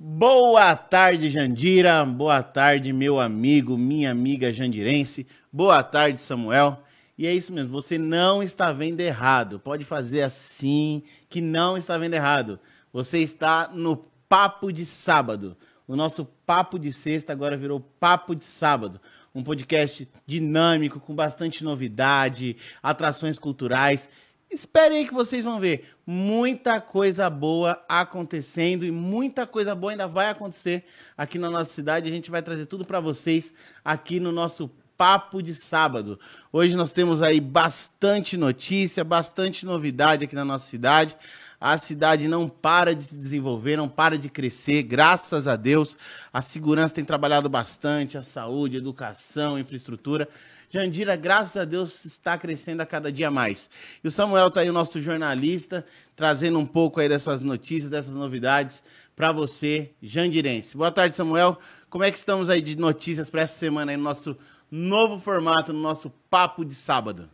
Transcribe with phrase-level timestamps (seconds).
[0.00, 2.04] Boa tarde, Jandira.
[2.04, 5.26] Boa tarde, meu amigo, minha amiga jandirense.
[5.52, 6.84] Boa tarde, Samuel.
[7.18, 9.58] E é isso mesmo, você não está vendo errado.
[9.58, 12.60] Pode fazer assim, que não está vendo errado.
[12.92, 13.96] Você está no
[14.28, 15.56] Papo de Sábado.
[15.84, 19.00] O nosso Papo de Sexta agora virou Papo de Sábado.
[19.34, 24.08] Um podcast dinâmico, com bastante novidade, atrações culturais
[24.50, 30.06] Esperem aí que vocês vão ver muita coisa boa acontecendo e muita coisa boa ainda
[30.06, 30.84] vai acontecer
[31.16, 32.08] aqui na nossa cidade.
[32.08, 33.52] A gente vai trazer tudo para vocês
[33.84, 36.18] aqui no nosso Papo de Sábado.
[36.50, 41.14] Hoje nós temos aí bastante notícia, bastante novidade aqui na nossa cidade.
[41.60, 45.96] A cidade não para de se desenvolver, não para de crescer, graças a Deus.
[46.32, 50.28] A segurança tem trabalhado bastante, a saúde, a educação, a infraestrutura.
[50.70, 53.70] Jandira, graças a Deus, está crescendo a cada dia mais.
[54.04, 58.14] E o Samuel está aí, o nosso jornalista, trazendo um pouco aí dessas notícias, dessas
[58.14, 58.82] novidades
[59.16, 60.76] para você, jandirense.
[60.76, 61.58] Boa tarde, Samuel.
[61.88, 64.36] Como é que estamos aí de notícias para essa semana aí no nosso
[64.70, 67.30] novo formato, no nosso Papo de Sábado?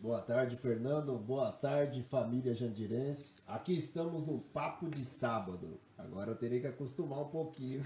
[0.00, 1.18] Boa tarde, Fernando.
[1.18, 3.34] Boa tarde, família jandirense.
[3.46, 5.78] Aqui estamos no Papo de Sábado.
[5.98, 7.82] Agora eu terei que acostumar um pouquinho.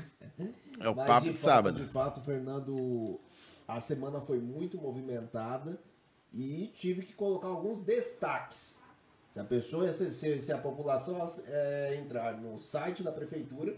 [0.79, 1.81] É o Mas, Papo de, de fato, Sábado.
[1.81, 3.21] De fato, Fernando,
[3.67, 5.81] a semana foi muito movimentada
[6.33, 8.79] e tive que colocar alguns destaques.
[9.29, 13.75] Se a pessoa, se, se a população é, entrar no site da prefeitura,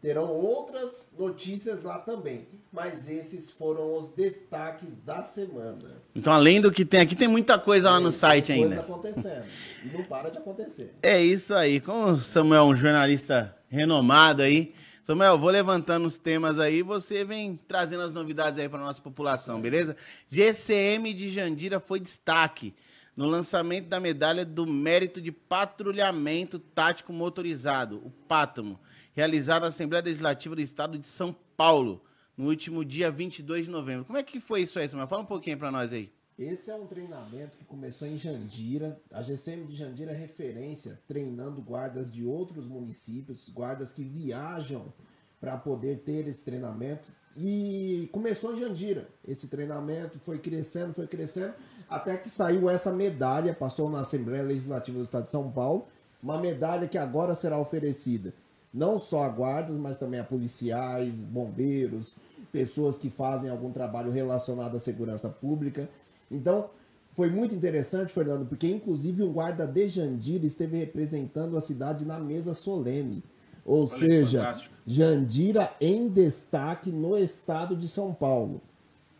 [0.00, 2.46] terão outras notícias lá também.
[2.72, 6.02] Mas esses foram os destaques da semana.
[6.14, 8.76] Então, além do que tem aqui, tem muita coisa lá no site tem ainda.
[8.76, 9.44] coisa acontecendo.
[9.84, 10.94] E não para de acontecer.
[11.02, 11.80] É isso aí.
[11.80, 14.74] Como o Samuel é um jornalista renomado aí,
[15.10, 19.60] Samuel, vou levantando os temas aí, você vem trazendo as novidades aí para nossa população,
[19.60, 19.96] beleza?
[20.28, 22.72] GCM de Jandira foi destaque
[23.16, 28.78] no lançamento da medalha do mérito de patrulhamento tático motorizado, o PATAMO,
[29.12, 32.00] realizado na Assembleia Legislativa do Estado de São Paulo,
[32.36, 34.04] no último dia 22 de novembro.
[34.04, 35.08] Como é que foi isso aí, Samuel?
[35.08, 36.12] Fala um pouquinho para nós aí.
[36.40, 38.98] Esse é um treinamento que começou em Jandira.
[39.12, 44.90] A GCM de Jandira é referência, treinando guardas de outros municípios, guardas que viajam
[45.38, 47.06] para poder ter esse treinamento.
[47.36, 49.06] E começou em Jandira.
[49.22, 51.52] Esse treinamento foi crescendo, foi crescendo,
[51.86, 55.88] até que saiu essa medalha, passou na Assembleia Legislativa do Estado de São Paulo,
[56.22, 58.32] uma medalha que agora será oferecida
[58.72, 62.14] não só a guardas, mas também a policiais, bombeiros,
[62.52, 65.88] pessoas que fazem algum trabalho relacionado à segurança pública.
[66.30, 66.70] Então,
[67.12, 72.18] foi muito interessante, Fernando, porque inclusive o guarda de Jandira esteve representando a cidade na
[72.20, 73.22] mesa solene.
[73.64, 74.54] Ou Olha seja,
[74.86, 78.62] Jandira em destaque no estado de São Paulo.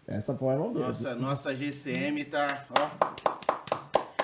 [0.07, 0.81] Essa forma mesmo.
[0.81, 2.91] Nossa, nossa GCM tá, ó,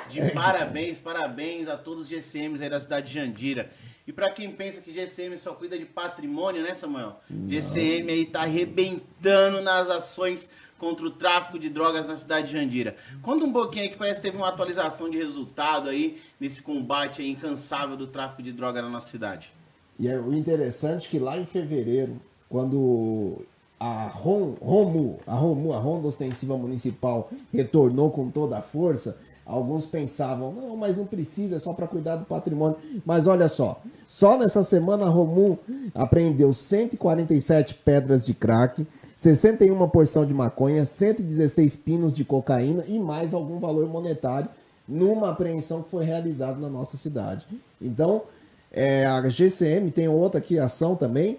[0.08, 3.70] de parabéns, parabéns a todos os GCMs aí da cidade de Jandira.
[4.06, 7.20] E para quem pensa que GCM só cuida de patrimônio, né, Samuel?
[7.28, 7.48] Não.
[7.48, 10.48] GCM aí tá arrebentando nas ações
[10.78, 12.96] contra o tráfico de drogas na cidade de Jandira.
[13.22, 17.22] Conta um pouquinho aí que parece que teve uma atualização de resultado aí nesse combate
[17.22, 19.52] aí incansável do tráfico de droga na nossa cidade.
[19.98, 23.42] E é o interessante que lá em fevereiro, quando
[23.78, 29.84] a ROM, ROMU, a ROMU, a Ronda Ostensiva Municipal, retornou com toda a força, alguns
[29.84, 32.76] pensavam, não, mas não precisa, é só para cuidar do patrimônio.
[33.04, 35.58] Mas olha só, só nessa semana a ROMU
[35.94, 38.86] apreendeu 147 pedras de crack,
[39.16, 44.50] 61 porção de maconha, 116 pinos de cocaína e mais algum valor monetário
[44.86, 47.46] numa apreensão que foi realizada na nossa cidade.
[47.80, 48.22] Então,
[48.70, 51.38] é, a GCM tem outra aqui ação também,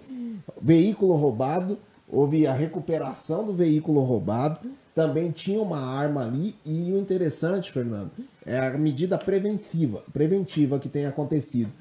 [0.60, 1.78] veículo roubado,
[2.08, 4.58] houve a recuperação do veículo roubado,
[4.92, 6.56] também tinha uma arma ali.
[6.66, 8.10] E o interessante, Fernando,
[8.44, 11.72] é a medida preventiva, preventiva que tem acontecido,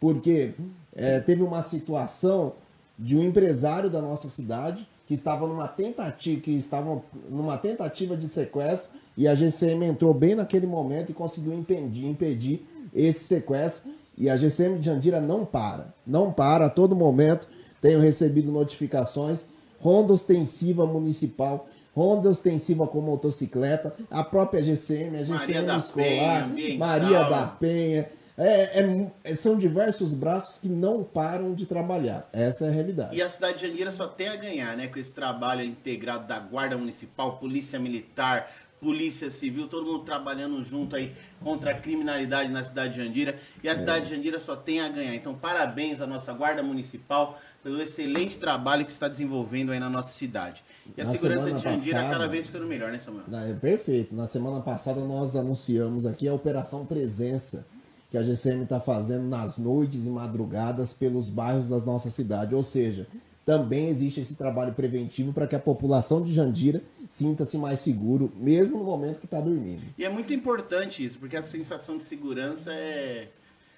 [0.00, 0.54] porque
[0.96, 2.54] é, teve uma situação
[2.98, 8.28] de um empresário da nossa cidade que estavam numa tentativa, que estavam numa tentativa de
[8.28, 13.90] sequestro e a GCM entrou bem naquele momento e conseguiu impedir, impedir esse sequestro.
[14.16, 17.48] E a GCM de Jandira não para, não para a todo momento.
[17.80, 19.46] Tenho recebido notificações,
[19.80, 21.66] ronda ostensiva municipal,
[21.96, 28.06] ronda ostensiva com motocicleta, a própria GCM, a GCM Maria escolar, Penha, Maria da Penha
[28.36, 32.28] é, é, é, são diversos braços que não param de trabalhar.
[32.32, 33.16] Essa é a realidade.
[33.16, 34.88] E a cidade de Jandira só tem a ganhar, né?
[34.88, 38.50] Com esse trabalho integrado da Guarda Municipal, Polícia Militar,
[38.80, 43.38] Polícia Civil, todo mundo trabalhando junto aí contra a criminalidade na cidade de Jandira.
[43.62, 43.76] E a é.
[43.76, 45.14] cidade de Jandira só tem a ganhar.
[45.14, 50.08] Então, parabéns à nossa Guarda Municipal pelo excelente trabalho que está desenvolvendo aí na nossa
[50.08, 50.64] cidade.
[50.96, 53.24] E a na segurança de Jandira passada, cada vez ficando melhor, né, Samuel?
[53.30, 54.16] É perfeito.
[54.16, 57.64] Na semana passada nós anunciamos aqui a Operação Presença
[58.12, 62.54] que a GCM está fazendo nas noites e madrugadas pelos bairros da nossa cidade.
[62.54, 63.06] Ou seja,
[63.42, 68.76] também existe esse trabalho preventivo para que a população de Jandira sinta-se mais seguro, mesmo
[68.76, 69.80] no momento que está dormindo.
[69.96, 73.28] E é muito importante isso, porque a sensação de segurança é,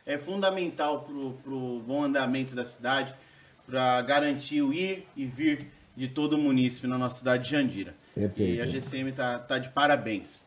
[0.04, 3.14] é fundamental para o bom andamento da cidade,
[3.64, 7.94] para garantir o ir e vir de todo o município na nossa cidade de Jandira.
[8.12, 8.56] Perfeito.
[8.56, 10.42] E a GCM está tá de parabéns.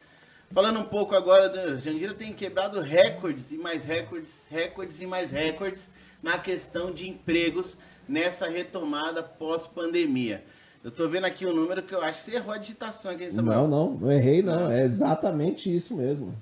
[0.52, 5.90] Falando um pouco agora, Jandira tem quebrado recordes e mais recordes, recordes e mais recordes
[6.24, 7.76] na questão de empregos
[8.08, 10.44] nessa retomada pós-pandemia.
[10.84, 13.30] Eu tô vendo aqui um número que eu acho que você errou a digitação aqui.
[13.34, 16.34] Não, não, não errei não, é exatamente isso mesmo.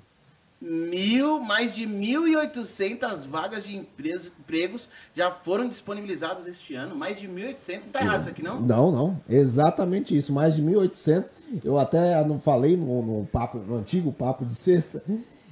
[0.60, 6.94] Mil, mais de 1.800 vagas de empregos já foram disponibilizadas este ano.
[6.94, 7.80] Mais de 1.800.
[7.84, 8.60] Não tá errado isso aqui, não?
[8.60, 9.20] Não, não.
[9.28, 10.32] Exatamente isso.
[10.32, 11.30] Mais de 1.800.
[11.62, 15.02] Eu até não falei no, no, papo, no antigo papo de sexta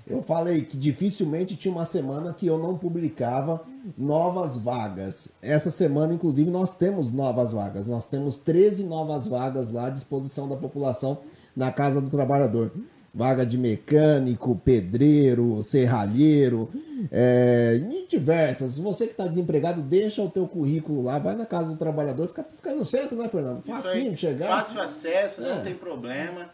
[0.06, 3.62] eu falei que dificilmente tinha uma semana que eu não publicava
[3.96, 5.30] novas vagas.
[5.40, 7.86] Essa semana, inclusive, nós temos novas vagas.
[7.86, 11.18] Nós temos 13 novas vagas lá à disposição da população
[11.56, 12.70] na Casa do Trabalhador.
[13.14, 16.69] Vaga de mecânico, pedreiro, serralheiro,
[17.12, 18.76] é, diversas.
[18.76, 22.44] Você que está desempregado, deixa o teu currículo lá, vai na Casa do Trabalhador, fica,
[22.56, 23.62] fica no centro, né, Fernando?
[23.62, 24.64] Facinho de chegar.
[24.64, 25.55] Fácil acesso, é.
[25.55, 26.50] não tem problema.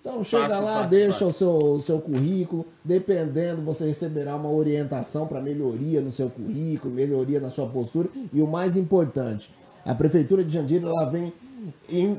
[0.00, 1.26] Então chega fácil, lá, fácil, deixa fácil.
[1.28, 6.92] O, seu, o seu currículo, dependendo, você receberá uma orientação para melhoria no seu currículo,
[6.92, 9.50] melhoria na sua postura e o mais importante,
[9.82, 11.32] a prefeitura de Jandira ela vem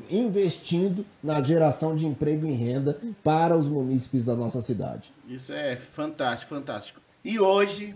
[0.09, 5.11] investindo na geração de emprego e renda para os munícipes da nossa cidade.
[5.27, 7.01] Isso é fantástico, fantástico.
[7.23, 7.95] E hoje,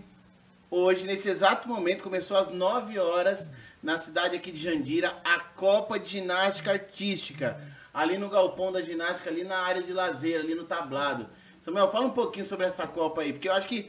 [0.70, 3.50] hoje nesse exato momento começou às 9 horas
[3.82, 7.58] na cidade aqui de Jandira a Copa de Ginástica Artística
[7.92, 11.26] ali no galpão da ginástica, ali na área de lazer, ali no tablado.
[11.62, 13.88] Samuel, fala um pouquinho sobre essa Copa aí, porque eu acho que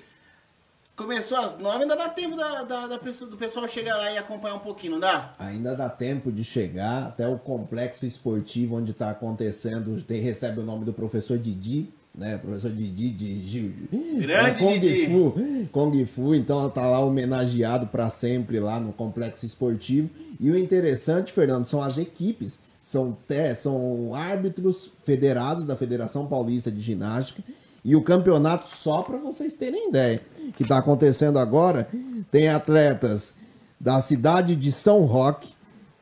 [1.01, 4.55] começou às nove, ainda dá tempo da, da, da do pessoal chegar lá e acompanhar
[4.55, 5.33] um pouquinho, não dá?
[5.39, 10.63] Ainda dá tempo de chegar até o complexo esportivo onde está acontecendo, tem, recebe o
[10.63, 12.37] nome do professor Didi, né?
[12.37, 15.05] Professor Didi de, Grande Kung Didi.
[15.05, 15.33] Fu,
[15.71, 20.09] Kung Fu, então ela tá lá homenageado para sempre lá no complexo esportivo.
[20.39, 26.71] E o interessante, Fernando, são as equipes são, te, são árbitros federados da Federação Paulista
[26.71, 27.43] de Ginástica.
[27.83, 30.21] E o campeonato, só para vocês terem ideia,
[30.55, 31.87] que está acontecendo agora,
[32.29, 33.33] tem atletas
[33.79, 35.49] da cidade de São Roque,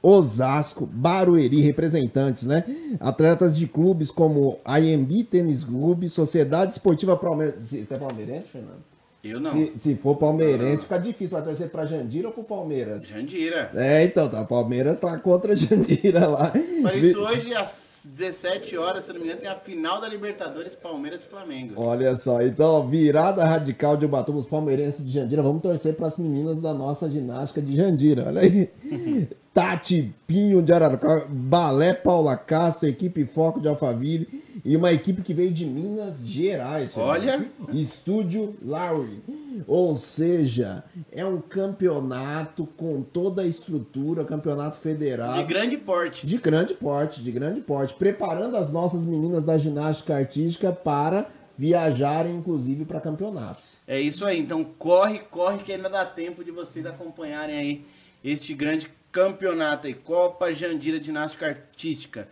[0.02, 2.64] Osasco, Barueri, representantes, né?
[3.00, 7.60] Atletas de clubes como IMB Tênis Clube, Sociedade Esportiva Palmeiras.
[7.60, 8.84] Você é palmeirense, Fernando?
[9.22, 9.52] Eu não.
[9.52, 10.84] Se, se for palmeirense, não.
[10.84, 11.36] fica difícil.
[11.36, 13.08] Vai torcer pra Jandira ou pro Palmeiras?
[13.08, 13.70] Jandira.
[13.76, 14.44] É, então, tá.
[14.46, 16.54] Palmeiras tá contra Jandira lá.
[16.82, 20.76] Para isso, hoje, às 17 horas, se não me engano, tem a final da Libertadores
[20.76, 21.74] Palmeiras e Flamengo.
[21.78, 25.42] Olha só, então, virada radical de Ubatuba, os palmeirenses de Jandira.
[25.42, 28.26] Vamos torcer para as meninas da nossa ginástica de Jandira.
[28.28, 28.70] Olha aí.
[29.54, 34.28] Tati Pinho de Araraquara, Balé Paula Castro, equipe Foco de Alphaville
[34.70, 36.96] e uma equipe que veio de Minas Gerais.
[36.96, 37.44] Olha!
[37.74, 39.20] Estúdio Lowry.
[39.66, 45.38] Ou seja, é um campeonato com toda a estrutura, campeonato federal.
[45.38, 46.24] De grande porte.
[46.24, 47.96] De grande porte, de grande porte.
[47.96, 51.26] Preparando as nossas meninas da ginástica artística para
[51.58, 53.80] viajarem, inclusive, para campeonatos.
[53.88, 54.38] É isso aí.
[54.38, 57.86] Então corre, corre, que ainda dá tempo de vocês acompanharem aí
[58.24, 62.28] este grande campeonato aí, Copa Jandira Ginástica Artística.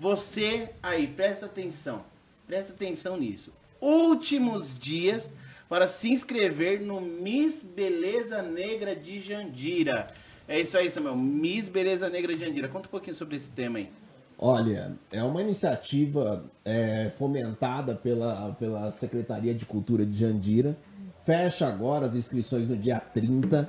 [0.00, 2.02] Você aí, presta atenção,
[2.46, 3.52] presta atenção nisso.
[3.78, 5.34] Últimos dias
[5.68, 10.06] para se inscrever no Miss Beleza Negra de Jandira.
[10.48, 11.16] É isso aí, Samuel.
[11.16, 12.66] Miss Beleza Negra de Jandira.
[12.66, 13.90] Conta um pouquinho sobre esse tema aí.
[14.38, 20.74] Olha, é uma iniciativa é, fomentada pela, pela Secretaria de Cultura de Jandira.
[21.26, 23.68] Fecha agora as inscrições no dia 30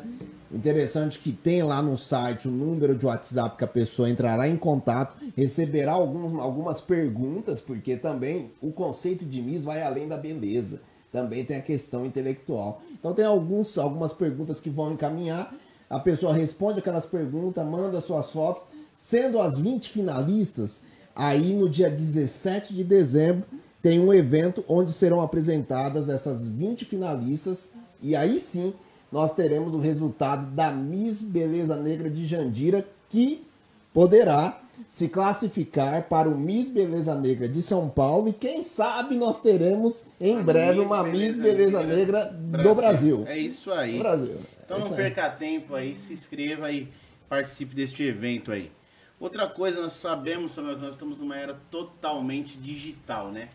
[0.53, 4.57] Interessante que tem lá no site o número de WhatsApp que a pessoa entrará em
[4.57, 10.81] contato, receberá algum, algumas perguntas, porque também o conceito de Miss vai além da beleza.
[11.09, 12.81] Também tem a questão intelectual.
[12.91, 15.53] Então tem alguns, algumas perguntas que vão encaminhar.
[15.89, 18.65] A pessoa responde aquelas perguntas, manda suas fotos.
[18.97, 20.81] Sendo as 20 finalistas,
[21.15, 23.45] aí no dia 17 de dezembro
[23.81, 27.71] tem um evento onde serão apresentadas essas 20 finalistas.
[28.01, 28.73] E aí sim
[29.11, 33.45] nós teremos o resultado da Miss Beleza Negra de Jandira, que
[33.93, 39.37] poderá se classificar para o Miss Beleza Negra de São Paulo e quem sabe nós
[39.37, 43.25] teremos em a breve Miss uma Miss Beleza, Negra, do Brasil.
[43.27, 43.99] É isso aí.
[43.99, 44.39] Brasil.
[44.65, 45.37] Então é não perca aí.
[45.37, 46.87] tempo aí, se inscreva e
[47.27, 48.71] participe deste evento aí.
[49.19, 53.49] Outra coisa, nós sabemos, Samuel, que nós estamos numa era totalmente digital, né?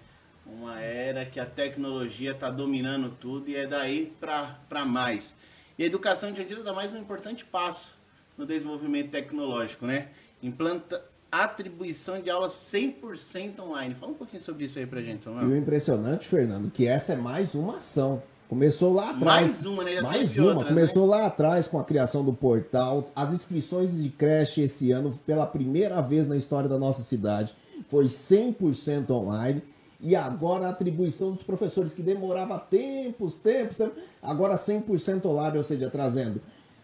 [0.46, 5.34] Uma era que a tecnologia está dominando tudo e é daí para mais.
[5.78, 7.94] E a educação de Jandira dá mais um importante passo
[8.36, 10.08] no desenvolvimento tecnológico, né?
[10.42, 13.94] Implanta atribuição de aulas 100% online.
[13.94, 15.50] Fala um pouquinho sobre isso aí pra gente, Samuel.
[15.50, 18.22] E o impressionante, Fernando, que essa é mais uma ação.
[18.48, 19.40] Começou lá atrás.
[19.40, 19.94] Mais uma, né?
[19.94, 20.48] Já mais uma.
[20.48, 23.10] outras, Começou lá atrás com a criação do portal.
[23.14, 27.54] As inscrições de creche esse ano, pela primeira vez na história da nossa cidade,
[27.88, 29.62] foi 100% online.
[30.00, 35.62] E agora a atribuição dos professores, que demorava tempos, tempos, tempos agora 100% online, ou
[35.62, 36.40] seja, trazendo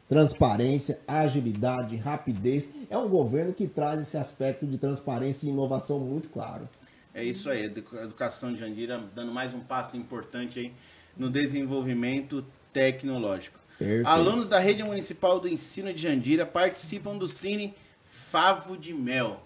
[0.09, 2.87] transparência, agilidade, rapidez.
[2.91, 6.69] É um governo que traz esse aspecto de transparência e inovação muito claro.
[7.15, 10.73] É isso aí, a educação de Jandira dando mais um passo importante aí
[11.17, 13.59] no desenvolvimento tecnológico.
[13.79, 14.07] Perfeito.
[14.07, 17.75] Alunos da Rede Municipal do Ensino de Jandira participam do Cine
[18.09, 19.43] Favo de Mel.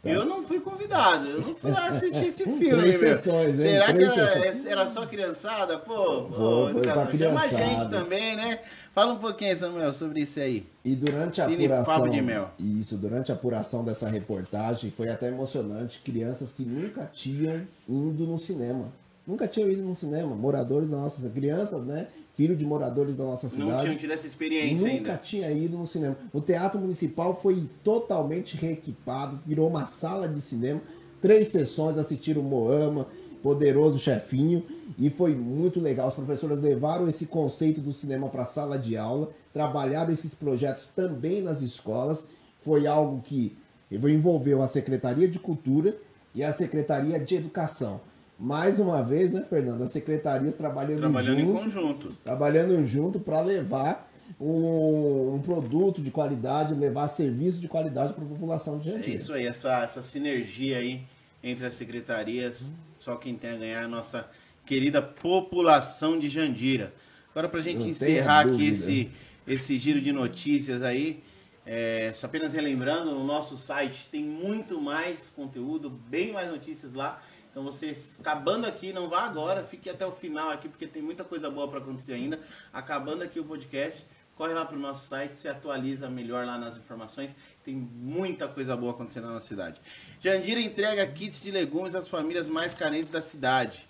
[0.00, 0.10] Tá.
[0.10, 2.70] Eu não fui convidado, eu não fui lá assistir esse filme.
[2.70, 3.70] Três sessões, hein?
[3.72, 4.66] Será Três que era, sessões.
[4.66, 5.78] era só criançada?
[5.78, 8.60] Pô, pô, Foi, foi educação, chama a gente também, né?
[8.94, 10.66] Fala um pouquinho, Samuel, sobre isso aí.
[10.84, 11.94] E durante a Cine apuração.
[11.94, 12.50] Favo de Mel.
[12.58, 15.98] Isso, durante a apuração dessa reportagem, foi até emocionante.
[16.00, 18.92] Crianças que nunca tinham ido no cinema.
[19.28, 20.34] Nunca tinham ido no cinema.
[20.34, 22.08] Moradores da nossa crianças, né?
[22.32, 23.70] Filho de moradores da nossa cidade.
[23.70, 25.16] Não tinham tido essa experiência Nunca ainda.
[25.18, 26.16] tinha ido no cinema.
[26.32, 30.80] O Teatro Municipal foi totalmente reequipado, virou uma sala de cinema.
[31.20, 33.06] Três sessões assistiram Moama,
[33.42, 34.64] Poderoso Chefinho,
[34.98, 36.06] e foi muito legal.
[36.06, 40.88] As professoras levaram esse conceito do cinema para a sala de aula, trabalharam esses projetos
[40.88, 42.24] também nas escolas.
[42.60, 43.54] Foi algo que
[43.90, 45.98] envolveu a Secretaria de Cultura
[46.34, 48.00] e a Secretaria de Educação.
[48.38, 49.82] Mais uma vez, né, Fernando?
[49.82, 52.16] As secretarias trabalhando, Trabalhando em junto conjunto.
[52.22, 54.08] trabalhando junto para levar
[54.40, 59.16] um, um produto de qualidade, levar serviço de qualidade para a população de É Jandira.
[59.16, 61.02] isso aí, essa, essa sinergia aí
[61.42, 64.28] entre as secretarias, só quem tem a ganhar é a nossa
[64.64, 66.94] querida população de Jandira.
[67.30, 69.10] Agora, para a gente Não encerrar aqui esse,
[69.46, 71.22] esse giro de notícias aí,
[71.66, 77.20] é, só apenas relembrando, no nosso site tem muito mais conteúdo, bem mais notícias lá.
[77.50, 81.24] Então você acabando aqui, não vá agora, fique até o final aqui, porque tem muita
[81.24, 82.38] coisa boa para acontecer ainda.
[82.72, 84.04] Acabando aqui o podcast,
[84.36, 87.30] corre lá para o nosso site, se atualiza melhor lá nas informações.
[87.64, 89.80] Tem muita coisa boa acontecendo na nossa cidade.
[90.22, 93.86] Jandira entrega kits de legumes às famílias mais carentes da cidade.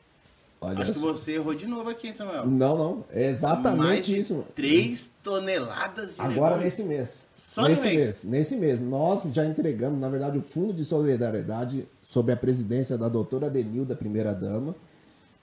[0.60, 2.44] Olha Acho que você errou de novo aqui, hein, Samuel?
[2.46, 3.04] Não, não.
[3.10, 4.44] É exatamente isso.
[4.56, 6.64] 3 toneladas de Agora legumes.
[6.64, 7.26] nesse mês.
[7.36, 7.96] Só nesse mês?
[7.96, 8.24] mês.
[8.24, 8.80] Nesse mês.
[8.80, 13.94] Nós já entregamos, na verdade, o Fundo de Solidariedade, sob a presidência da doutora Denilda,
[13.94, 14.74] primeira-dama,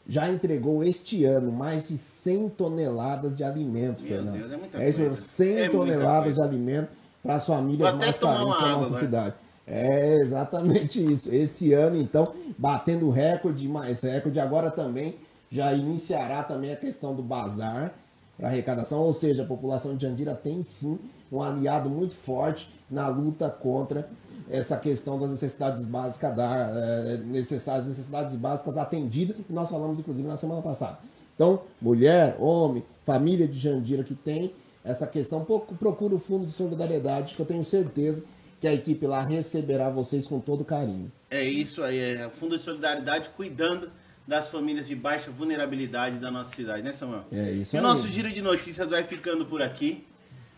[0.07, 4.39] já entregou este ano mais de 100 toneladas de alimento, Meu Fernando.
[4.39, 5.21] Deus, é muita isso mesmo, coisa.
[5.21, 6.89] 100 É toneladas de alimento
[7.21, 8.83] para as famílias mais carentes da nossa agora.
[8.99, 9.35] cidade.
[9.67, 11.31] É exatamente isso.
[11.31, 15.15] Esse ano, então, batendo recorde, mas recorde agora também
[15.47, 17.93] já iniciará também a questão do bazar
[18.35, 20.97] para arrecadação, ou seja, a população de Jandira tem sim
[21.31, 24.09] um aliado muito forte na luta contra
[24.49, 30.27] essa questão das necessidades básicas da eh, necessárias necessidades básicas atendidas que nós falamos inclusive
[30.27, 30.99] na semana passada.
[31.33, 36.51] Então, mulher, homem, família de Jandira que tem essa questão, pro- procura o fundo de
[36.51, 38.23] solidariedade que eu tenho certeza
[38.59, 41.11] que a equipe lá receberá vocês com todo carinho.
[41.29, 43.89] É isso aí, é o Fundo de Solidariedade cuidando
[44.27, 47.25] das famílias de baixa vulnerabilidade da nossa cidade, né, Samuel?
[47.31, 47.85] É isso E o aí.
[47.87, 50.05] nosso giro de notícias vai ficando por aqui.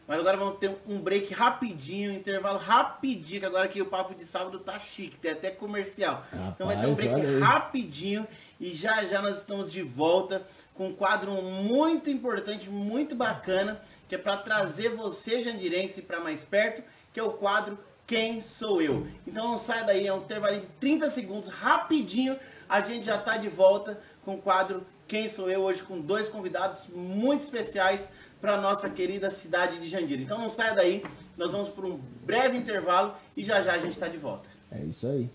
[0.08, 4.16] Mas agora vamos ter um break rapidinho, um intervalo rapidinho, que agora que o papo
[4.16, 6.26] de sábado tá chique, tem até comercial.
[6.56, 10.88] então vai ter um Rapaz, break rapidinho e já já nós estamos de volta com
[10.88, 16.82] um quadro muito importante, muito bacana, que é para trazer você, Jandirense, para mais perto,
[17.12, 19.06] que é o quadro Quem Sou Eu.
[19.28, 23.36] Então não sai daí, é um intervalo de 30 segundos, rapidinho, a gente já tá
[23.36, 28.08] de volta com o quadro Quem Sou Eu, hoje com dois convidados muito especiais
[28.42, 30.22] para nossa querida cidade de Jandira.
[30.22, 31.04] Então não saia daí,
[31.36, 34.50] nós vamos por um breve intervalo e já já a gente está de volta.
[34.72, 35.30] É isso aí.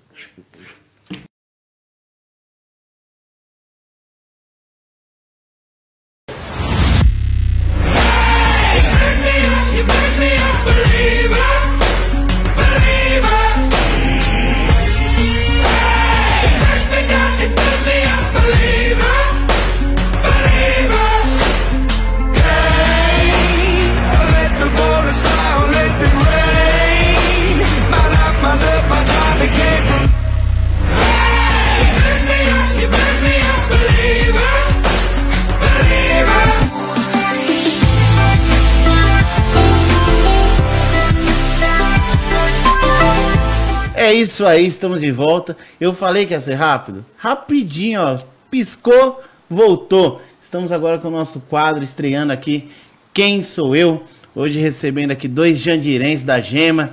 [44.12, 45.56] É isso aí, estamos de volta.
[45.80, 47.02] Eu falei que ia ser rápido.
[47.16, 48.18] Rapidinho, ó.
[48.50, 50.20] Piscou, voltou.
[50.42, 52.68] Estamos agora com o nosso quadro estreando aqui.
[53.14, 54.02] Quem sou eu?
[54.34, 56.92] Hoje recebendo aqui dois jandirenses da Gema.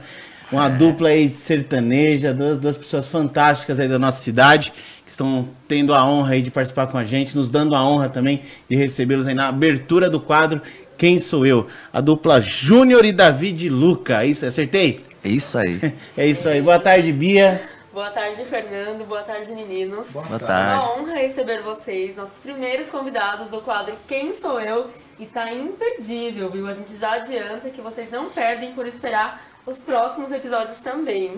[0.50, 4.72] Uma dupla aí sertaneja, duas, duas pessoas fantásticas aí da nossa cidade,
[5.04, 8.08] que estão tendo a honra aí de participar com a gente, nos dando a honra
[8.08, 10.62] também de recebê-los aí na abertura do quadro
[10.98, 11.68] Quem Sou Eu?
[11.92, 14.24] A dupla Júnior e David Luca.
[14.24, 15.09] Isso, acertei?
[15.24, 15.80] É isso aí.
[16.18, 16.62] É isso aí.
[16.62, 17.62] Boa tarde, Bia.
[17.94, 19.06] Boa tarde, Fernando.
[19.08, 20.12] Boa tarde, meninos.
[20.12, 20.86] Boa É tarde.
[20.86, 24.88] uma honra receber vocês, nossos primeiros convidados do quadro Quem Sou Eu?
[25.20, 26.68] E tá imperdível, viu?
[26.68, 31.32] A gente já adianta que vocês não perdem por esperar os próximos episódios também.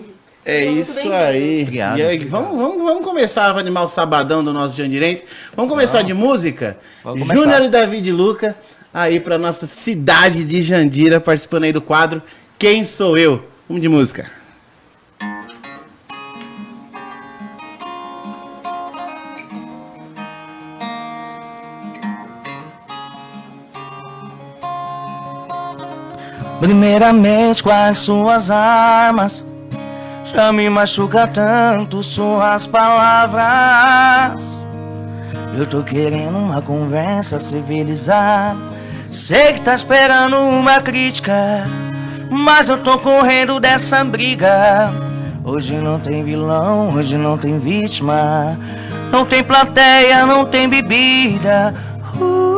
[0.44, 1.62] É muito isso aí.
[1.62, 2.30] Obrigado, E aí, obrigado.
[2.30, 5.24] vamos, vamos, vamos começar a animar o sabadão do nosso Jandirense.
[5.56, 6.76] Vamos começar de música?
[7.02, 7.40] Vamos começar.
[7.42, 8.56] Júnior e David Luca,
[8.92, 12.22] aí pra nossa cidade de Jandira, participando aí do quadro
[12.58, 13.44] Quem Sou Eu?
[13.72, 14.30] Vamos de música.
[26.60, 29.42] Primeiramente, quais suas armas?
[30.24, 34.66] Já me machuca tanto suas palavras.
[35.56, 38.54] Eu tô querendo uma conversa civilizada.
[39.10, 41.64] Sei que tá esperando uma crítica,
[42.32, 44.90] mas eu tô correndo dessa briga.
[45.44, 48.58] Hoje não tem vilão, hoje não tem vítima.
[49.10, 51.74] Não tem plateia, não tem bebida.
[52.18, 52.52] Uh.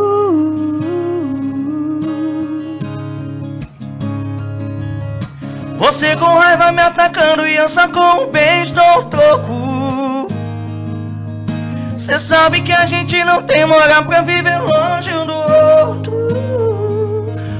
[5.76, 10.28] Você com raiva me atacando e eu só com um beijo dou troco.
[11.99, 16.28] Cê sabe que a gente não tem moral pra viver longe um do outro.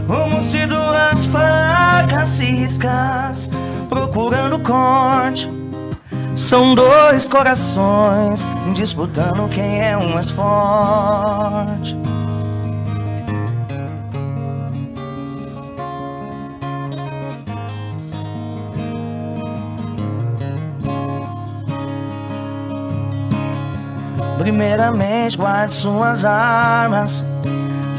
[0.07, 1.27] Como se duas
[2.05, 3.51] facas se riscassem,
[3.89, 5.51] procurando corte.
[6.37, 8.45] São dois corações
[8.75, 11.97] disputando quem é o mais forte.
[24.39, 27.25] Primeiramente, guarde suas armas.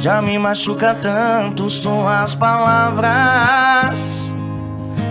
[0.05, 4.31] Já me machuca tanto suas palavras.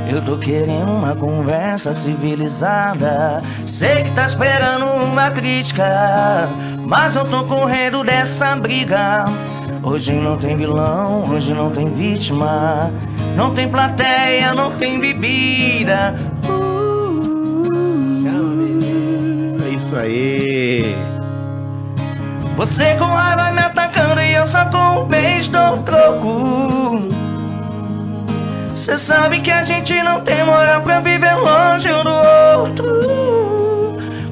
[0.09, 3.43] Eu tô querendo uma conversa civilizada.
[3.67, 6.49] Sei que tá esperando uma crítica,
[6.87, 9.25] mas eu tô correndo dessa briga.
[9.83, 12.89] Hoje não tem vilão, hoje não tem vítima.
[13.35, 16.15] Não tem plateia, não tem bebida.
[19.61, 20.97] É isso aí.
[22.57, 23.84] Você com raiva me atacando e
[24.35, 27.09] eu só com um beijo dou um troco.
[28.75, 32.11] Cê sabe que a gente não tem moral pra viver longe um do
[32.61, 32.85] outro.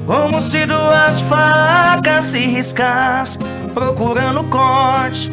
[0.05, 3.41] Como se duas facas se riscassem,
[3.73, 5.31] procurando corte.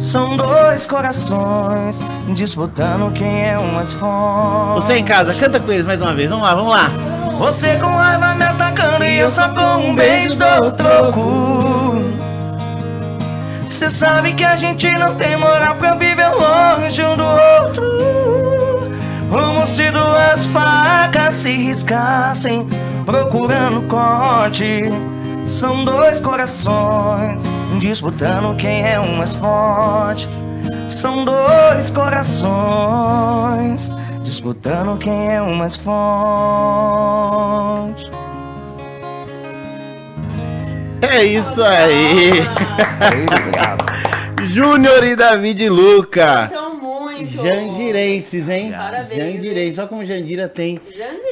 [0.00, 1.96] São dois corações
[2.34, 4.82] disputando quem é o mais forte.
[4.82, 6.30] Você em casa, canta com eles mais uma vez.
[6.30, 6.90] Vamos lá, vamos lá.
[7.38, 11.73] Você com raiva me atacando e eu só com um beijo dou troco.
[13.84, 17.84] Cê sabe que a gente não tem moral pra viver longe um do outro.
[19.28, 22.66] Como se duas facas se riscassem,
[23.04, 24.84] procurando corte.
[25.46, 27.42] São dois corações
[27.78, 30.26] disputando quem é o mais forte.
[30.88, 33.92] São dois corações
[34.22, 35.94] disputando quem é o mais forte.
[41.10, 42.30] É isso aí.
[44.48, 46.48] Júnior e David Luca.
[46.50, 47.30] Então, muito.
[47.30, 48.72] Jandirenses, hein?
[48.72, 49.76] Parabéns, Jandirenses.
[49.76, 50.80] Só como Jandira tem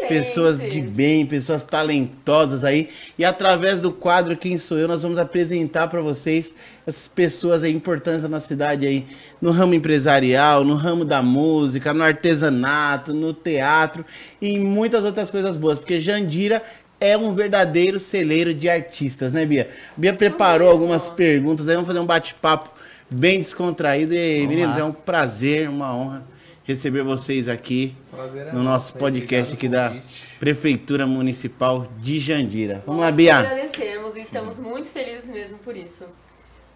[0.08, 2.90] pessoas de bem, pessoas talentosas aí.
[3.18, 6.54] E através do quadro Quem Sou Eu, nós vamos apresentar para vocês
[6.86, 9.06] essas pessoas aí importantes da nossa cidade aí,
[9.40, 14.04] no ramo empresarial, no ramo da música, no artesanato, no teatro
[14.40, 16.62] e em muitas outras coisas boas, porque Jandira
[17.02, 19.70] é um verdadeiro celeiro de artistas, né, Bia?
[19.96, 20.82] Bia preparou mesmo.
[20.82, 22.70] algumas perguntas aí, vamos fazer um bate-papo
[23.10, 24.14] bem descontraído.
[24.14, 24.82] E, Vamos meninos, lá.
[24.82, 26.32] é um prazer, uma honra
[26.64, 29.96] receber vocês aqui é no nosso podcast aqui da.
[30.38, 32.82] Prefeitura Municipal de Jandira.
[32.84, 33.36] Vamos lá, Bia.
[33.38, 36.04] agradecemos e estamos muito felizes mesmo por isso.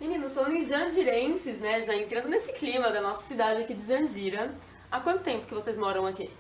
[0.01, 4.55] Meninos, falando em jandirenses, né, já entrando nesse clima da nossa cidade aqui de Jandira,
[4.89, 6.31] há quanto tempo que vocês moram aqui?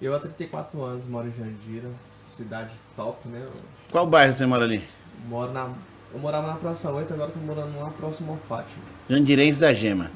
[0.00, 1.88] Eu há 34 anos moro em Jandira,
[2.28, 3.42] cidade top, né?
[3.90, 4.86] Qual bairro você mora ali?
[5.28, 5.70] moro na.
[6.12, 8.82] Eu morava na Praça 8, agora tô morando lá próximo ao Fátima.
[9.08, 10.10] Jandirense da Gema.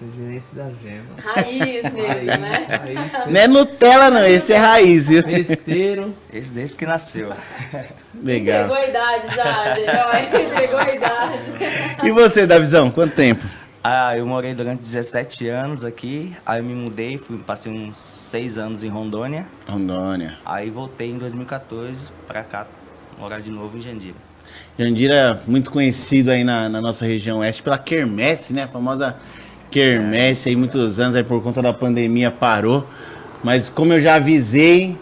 [0.00, 1.04] Jandirense da gema.
[1.22, 2.66] Raiz mesmo, né?
[2.68, 4.24] Raiz, Não é Nutella, não.
[4.26, 5.22] Esse é raiz, viu?
[5.22, 6.14] festeiro.
[6.32, 7.32] Esse desde que nasceu.
[8.22, 8.64] Legal.
[8.64, 12.06] Entregou a idade já, Entregou a idade.
[12.06, 13.44] E você, Davizão, quanto tempo?
[13.86, 18.56] Ah, eu morei durante 17 anos aqui, aí eu me mudei, fui, passei uns 6
[18.56, 20.38] anos em Rondônia, Rondônia.
[20.42, 22.66] aí voltei em 2014 pra cá,
[23.18, 24.16] morar de novo em Jandira.
[24.78, 28.62] Jandira muito conhecido aí na, na nossa região oeste pela quermesse, né?
[28.62, 29.16] A famosa
[29.70, 32.88] quermesse aí, muitos anos aí por conta da pandemia parou.
[33.42, 34.96] Mas como eu já avisei,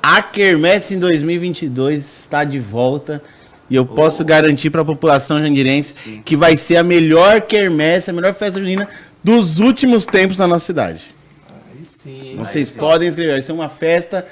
[0.00, 3.20] a quermesse em 2022 está de volta.
[3.68, 8.12] E eu posso garantir para a população jandirense que vai ser a melhor quermesse, a
[8.12, 8.88] melhor festa junina
[9.24, 11.02] dos últimos tempos na nossa cidade.
[11.48, 12.34] Aí sim.
[12.38, 14.26] Vocês podem escrever, vai ser uma festa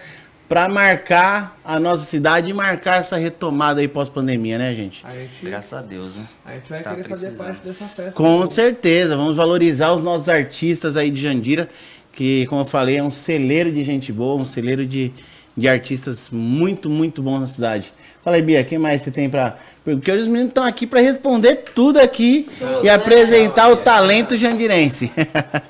[0.48, 5.04] para marcar a nossa cidade e marcar essa retomada aí pós-pandemia, né, gente?
[5.04, 6.24] A gente, Graças a Deus, né?
[6.44, 7.46] a gente vai Tá querer fazer precisando.
[7.46, 8.12] parte dessa festa.
[8.12, 8.46] Com né?
[8.46, 11.68] certeza, vamos valorizar os nossos artistas aí de Jandira,
[12.12, 15.10] que, como eu falei, é um celeiro de gente boa, um celeiro de,
[15.56, 17.92] de artistas muito, muito bons na cidade.
[18.22, 19.58] Fala aí, Bia, quem mais você tem pra.
[19.84, 22.90] Porque hoje os meninos estão aqui pra responder tudo aqui Tudo, e né?
[22.94, 25.12] apresentar o talento jandirense.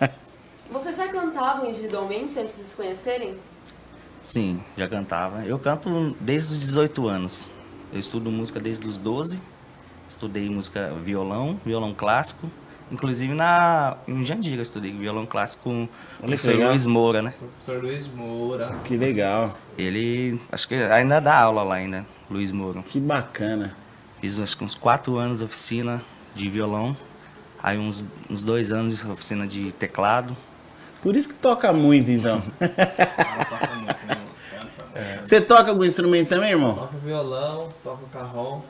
[0.71, 3.35] Vocês já cantavam individualmente antes de se conhecerem?
[4.23, 5.45] Sim, já cantava.
[5.45, 7.51] Eu canto desde os 18 anos.
[7.93, 9.41] Eu estudo música desde os 12.
[10.09, 12.49] Estudei música violão, violão clássico.
[12.93, 15.89] Inclusive na, em Jandira eu estudei violão clássico com
[16.21, 16.71] o professor legal.
[16.71, 17.35] Luiz Moura, né?
[17.39, 18.75] Professor Luiz Moura.
[18.85, 22.83] que legal, Ele, acho que ainda dá aula lá ainda, Luiz Moura.
[22.83, 23.75] que bacana.
[24.21, 26.01] Fiz acho que uns quatro anos de oficina
[26.35, 26.97] de violão.
[27.63, 30.37] Aí uns, uns dois anos de oficina de teclado.
[31.03, 32.43] Por isso que toca muito, então.
[35.27, 36.75] Você toca algum instrumento também, irmão?
[36.75, 38.61] Toca violão, toca carrom.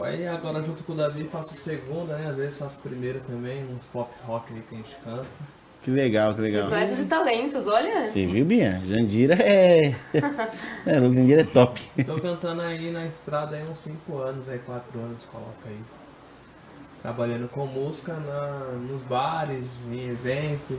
[0.00, 2.28] Aí agora junto com o Davi faço segunda, né?
[2.28, 5.26] Às vezes faço primeira também, uns pop rock aí que a gente canta.
[5.82, 6.62] Que legal, que legal.
[6.64, 8.10] Repleto de talentos, olha.
[8.10, 8.82] Você viu, Bia?
[8.86, 9.94] Jandira é.
[10.86, 11.80] é Jandira é top.
[12.04, 15.78] Tô cantando aí na estrada aí uns 5 anos, aí 4 anos, coloca aí.
[17.02, 20.78] Trabalhando com música na, nos bares, em evento.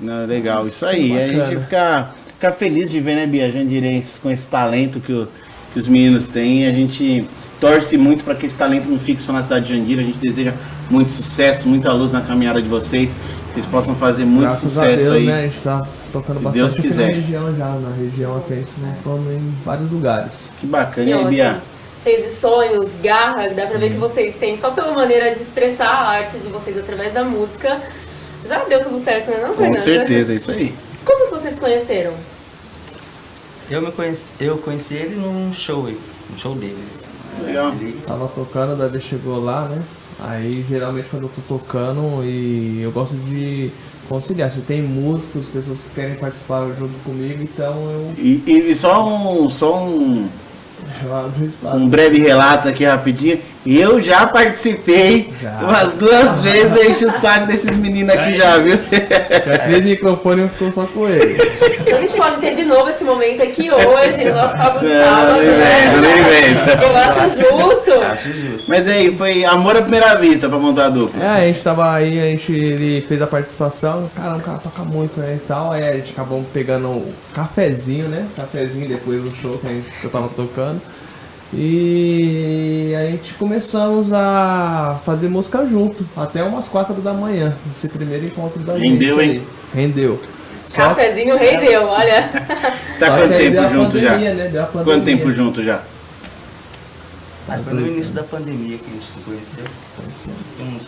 [0.00, 1.12] Não, legal, isso aí.
[1.12, 1.46] A Bacana.
[1.46, 5.28] gente fica, fica feliz de ver, né, Bia, Jandirenses com esse talento que, o-
[5.72, 6.66] que os meninos têm.
[6.66, 7.26] A gente
[7.60, 10.02] torce muito para que esse talento não fique só na cidade de Jandira.
[10.02, 10.52] A gente deseja
[10.90, 13.10] muito sucesso, muita luz na caminhada de vocês.
[13.54, 15.26] Que vocês possam fazer muito Graças a sucesso Deus, aí.
[15.26, 15.40] né?
[15.40, 17.08] A gente tá tocando Se bastante Deus quiser.
[17.08, 20.52] na região já, na região aqui a gente né, come em vários lugares.
[20.58, 21.62] Que bacana, Que hein, Bia?
[22.02, 25.86] Cheios de sonhos, garra, dá pra ver que vocês têm, só pela maneira de expressar
[25.86, 27.80] a arte de vocês através da música.
[28.44, 29.80] Já deu tudo certo, né, não, Com Fernanda?
[29.80, 30.74] certeza, é isso aí.
[31.04, 32.12] Como que vocês conheceram?
[33.72, 35.96] Eu, me conheci, eu conheci ele num show, aí,
[36.30, 36.76] num show dele.
[37.42, 37.72] Legal.
[37.80, 39.80] Ele- Tava tocando, o Davi chegou lá, né?
[40.20, 43.70] Aí geralmente quando eu tô tocando e eu gosto de
[44.10, 44.50] conciliar.
[44.50, 49.08] Se tem músicos, pessoas que querem participar junto comigo, então eu, E, e- e só
[49.08, 50.28] um, só um,
[51.74, 53.40] um breve relato aqui rapidinho.
[53.66, 55.60] Eu já participei Já.
[55.62, 58.76] umas duas vezes, eu encho o saco desses meninos aqui já, viu?
[59.46, 61.36] Já três microfones eu fico só com ele.
[61.92, 64.86] Então a gente pode ter de novo esse momento aqui hoje, no nosso papo de
[64.86, 65.92] Não, sábado, nem né?
[65.92, 66.82] vem, nem vem.
[66.82, 68.00] Eu acho justo.
[68.00, 68.64] Acho justo.
[68.66, 71.22] Mas aí, foi amor à primeira vista pra montar a dupla.
[71.22, 74.82] É, a gente tava aí, a gente ele fez a participação, caramba, o cara toca
[74.84, 79.30] muito, né, e tal, aí a gente acabou pegando um cafezinho, né, cafezinho depois do
[79.36, 80.80] show que, a gente, que eu tava tocando,
[81.52, 88.24] e a gente começamos a fazer música junto, até umas quatro da manhã, esse primeiro
[88.24, 89.42] encontro da Rendeu, gente hein?
[89.74, 89.82] aí.
[89.82, 90.18] Rendeu.
[90.64, 92.28] Só, Cafezinho rei deu, olha.
[92.98, 94.10] Tá só quanto tempo junto já?
[94.12, 94.94] pandemia, Né, deu a pandemia.
[94.94, 95.82] Quanto tempo junto já?
[97.64, 99.64] Foi no início da pandemia que a gente se conheceu.
[100.56, 100.82] Tem uns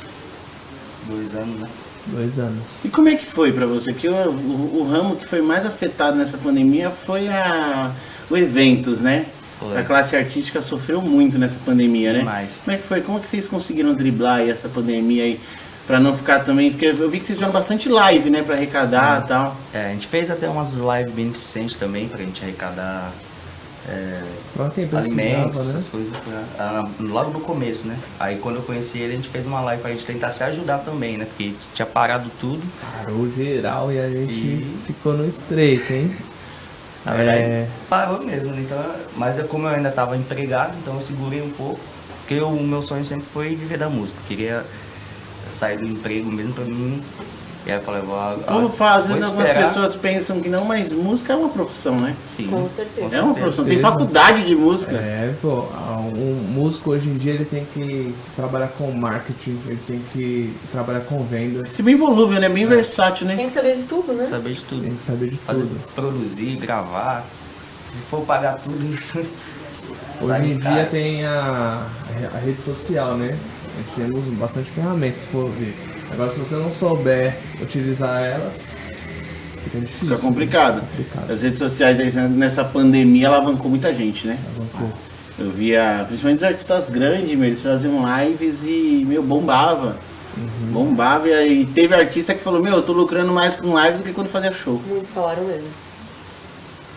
[1.08, 1.66] dois anos, né?
[2.06, 2.84] Dois anos.
[2.84, 3.92] E como é que foi pra você?
[3.92, 7.90] Que o, o- o ramo que foi mais afetado nessa pandemia foi a,
[8.30, 9.26] o eventos, né?
[9.58, 9.76] Foi.
[9.76, 12.18] A classe artística sofreu muito nessa pandemia, né?
[12.20, 12.60] Demais.
[12.64, 13.00] Como é que foi?
[13.00, 15.40] Como é que vocês conseguiram driblar aí essa pandemia aí?
[15.86, 16.70] Pra não ficar também.
[16.70, 18.42] Porque eu vi que vocês fizeram bastante live, né?
[18.42, 19.56] Pra arrecadar e tal.
[19.72, 23.12] É, a gente fez até umas lives beneficentes também pra gente arrecadar
[23.86, 24.22] é,
[24.96, 25.70] alimentos, né?
[25.70, 26.10] essas coisas.
[26.16, 27.98] pra- ah, logo no começo, né?
[28.18, 30.78] Aí quando eu conheci ele, a gente fez uma live pra gente tentar se ajudar
[30.78, 31.26] também, né?
[31.26, 32.62] Porque tinha parado tudo.
[33.04, 36.16] Parou geral e a gente E- ficou no estreito, hein?
[37.04, 37.68] Na verdade, É.
[37.90, 38.62] parou mesmo, né?
[38.64, 38.82] Então,
[39.16, 41.78] mas eu, como eu ainda estava empregado, então eu segurei um pouco.
[42.22, 44.18] Porque o meu sonho sempre foi viver da música.
[44.22, 44.64] Eu queria
[45.50, 47.00] sair do emprego mesmo pra mim
[47.66, 49.02] E aí eu falei, vou, Como faz?
[49.02, 52.14] Às vou vezes algumas pessoas pensam que não, mas música é uma profissão, né?
[52.26, 53.16] Sim, Com certeza.
[53.16, 53.64] É uma profissão.
[53.64, 54.92] Tem faculdade de música.
[54.96, 55.64] É, pô,
[56.16, 61.00] um músico hoje em dia ele tem que trabalhar com marketing, ele tem que trabalhar
[61.00, 62.48] com vendas, Se bem volúvel, né?
[62.48, 63.34] Bem versátil, né?
[63.36, 64.26] Tem que saber de tudo, né?
[64.28, 64.82] Saber de tudo.
[64.82, 65.92] tem que saber de Fazer, tudo.
[65.94, 67.24] produzir, gravar.
[67.90, 69.22] Se for pagar tudo isso.
[70.20, 71.86] Hoje em dia tem a,
[72.34, 73.36] a rede social, né?
[73.74, 75.74] A gente temos bastante ferramentas, se for ver.
[76.12, 78.74] Agora, se você não souber utilizar elas,
[79.64, 80.08] fica difícil.
[80.08, 80.80] Fica complicado.
[80.80, 81.30] complicado.
[81.30, 84.38] As redes sociais nessa pandemia alavancou muita gente, né?
[84.46, 84.92] Alavancou.
[85.36, 89.96] Eu via, principalmente os artistas grandes, eles faziam lives e, meu, bombava.
[90.36, 90.72] Uhum.
[90.72, 91.28] Bombava.
[91.28, 94.12] E aí teve artista que falou, meu, eu tô lucrando mais com live do que
[94.12, 94.80] quando fazia show.
[94.86, 95.66] Muitos falaram mesmo.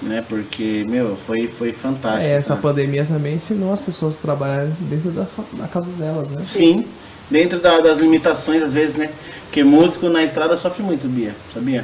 [0.02, 0.24] Né?
[0.28, 2.24] Porque, meu, foi, foi fantástico.
[2.24, 2.62] É, essa né?
[2.62, 6.42] pandemia também ensinou as pessoas a trabalharem dentro da, sua, da casa delas, né?
[6.46, 6.86] Sim,
[7.32, 9.10] dentro da- das limitações, às vezes, né?
[9.46, 11.84] Porque músico na estrada sofre muito, Bia, sabia?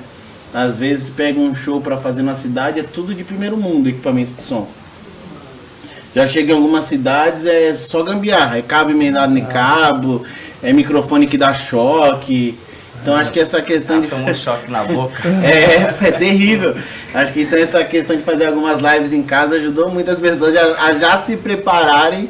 [0.54, 4.34] Às vezes pega um show pra fazer na cidade, é tudo de primeiro mundo, equipamento
[4.34, 4.68] de som.
[6.14, 10.24] Já chega em algumas cidades, é só gambiarra, é cabo emendado em cabo,
[10.62, 12.56] é microfone que dá choque.
[13.04, 14.08] Então acho que essa questão de.
[14.08, 15.22] Toma um choque na boca.
[15.44, 16.76] É, é terrível.
[17.14, 20.76] Acho que então essa questão de fazer algumas lives em casa ajudou muitas pessoas já-
[20.82, 22.30] a já se prepararem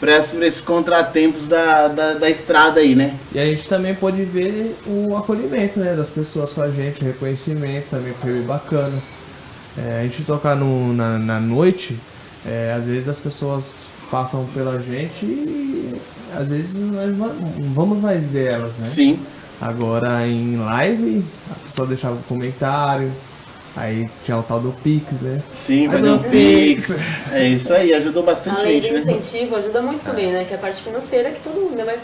[0.00, 3.14] para esses contratempos da, da, da estrada aí, né?
[3.32, 7.06] E a gente também pode ver o acolhimento né, das pessoas com a gente, o
[7.06, 8.98] reconhecimento também foi bacana.
[9.78, 11.96] É, a gente tocar no, na, na noite,
[12.44, 15.92] é, às vezes as pessoas passam pela gente e
[16.36, 17.16] às vezes nós
[17.72, 18.88] vamos mais ver elas, né?
[18.88, 19.18] Sim.
[19.64, 23.10] Agora em live, a pessoa deixava um comentário,
[23.74, 25.40] aí tinha o tal do Pix, né?
[25.56, 26.86] Sim, Faz fazer um pix.
[26.88, 27.32] pix.
[27.32, 29.12] É isso aí, ajudou bastante Além gente, do né?
[29.16, 30.44] incentivo, ajuda muito também, né?
[30.44, 32.02] Que é a parte financeira que todo mundo, ainda mais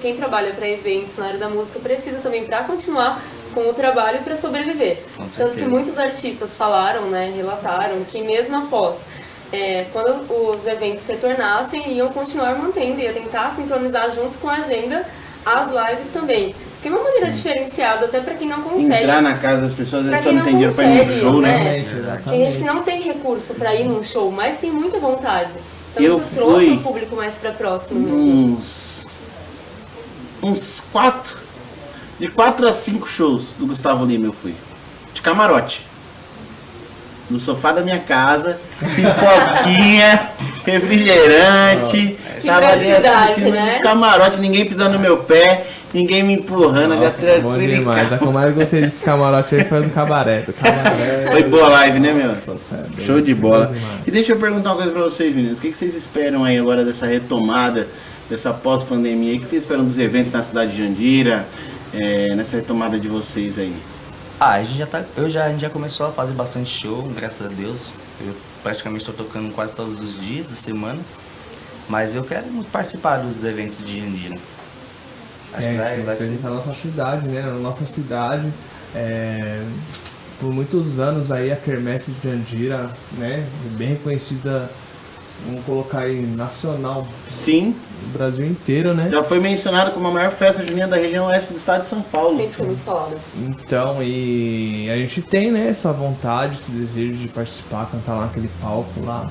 [0.00, 3.20] quem trabalha para eventos na área da música, precisa também para continuar
[3.52, 5.02] com o trabalho e para sobreviver.
[5.36, 9.04] Tanto que muitos artistas falaram, né, relataram que mesmo após
[9.52, 15.04] é, quando os eventos retornassem, iam continuar mantendo, ia tentar sincronizar junto com a agenda
[15.44, 16.54] as lives também.
[16.80, 19.02] Que é uma maneira diferenciada até para quem não consegue.
[19.02, 20.98] Entrar na casa das pessoas, Pra a quem pessoa não tem dinheiro pra ir no
[21.02, 21.58] consegue, show, né?
[21.58, 21.78] né?
[21.78, 22.30] Exatamente.
[22.30, 25.50] Tem gente que não tem recurso para ir num show, mas tem muita vontade.
[25.92, 28.56] Então Eu isso trouxe o público mais para próximo mesmo.
[28.56, 29.06] Uns.
[30.42, 31.36] Uns quatro.
[32.18, 34.54] De quatro a cinco shows do Gustavo Lima eu fui.
[35.12, 35.86] De camarote.
[37.28, 40.30] No sofá da minha casa, pipoquinha,
[40.64, 42.18] refrigerante.
[42.40, 42.88] Que tava ali
[43.50, 43.78] né?
[43.82, 47.62] camarote, ninguém pisando no meu pé, ninguém me empurrando, ali Nossa, bom tranquilo.
[47.72, 47.98] em demais.
[47.98, 48.18] A casa.
[48.18, 50.42] que eu mais gostei desse camarote aí foi do cabaré.
[50.42, 51.28] Do cabaré.
[51.32, 52.28] Foi boa a live, né, meu?
[52.28, 53.66] Nossa, é Show de bola.
[53.66, 53.74] bom.
[54.06, 55.58] E deixa eu perguntar uma coisa pra vocês, meninos.
[55.58, 57.86] O que que vocês esperam aí agora dessa retomada,
[58.28, 59.36] dessa pós-pandemia?
[59.36, 61.46] O que vocês esperam dos eventos na cidade de Jandira,
[61.92, 63.74] é, nessa retomada de vocês aí?
[64.38, 65.02] Ah, a gente já tá.
[65.16, 67.90] Eu já, a gente já começou a fazer bastante show, graças a Deus.
[68.26, 70.98] Eu praticamente estou tocando quase todos os dias da semana.
[71.88, 74.36] Mas eu quero participar dos eventos de Jandira.
[75.52, 76.40] Acho É, que vai, a gente vai ser.
[76.48, 77.42] nossa cidade, né?
[77.42, 78.46] A nossa cidade.
[78.94, 79.62] é,
[80.40, 83.46] por muitos anos aí a Quermesse de Jandira, né?
[83.76, 84.70] Bem reconhecida,
[85.46, 87.74] vamos colocar aí, nacional Sim,
[88.06, 89.10] no Brasil inteiro, né?
[89.12, 92.00] já foi mencionado como a maior festa junina da região oeste do estado de São
[92.00, 92.36] Paulo.
[92.36, 93.16] Sempre foi muito falado.
[93.36, 98.48] Então, e a gente tem, né, essa vontade, esse desejo de participar, cantar lá naquele
[98.62, 99.30] palco lá.